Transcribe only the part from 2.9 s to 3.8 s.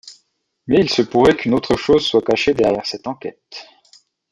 enquête...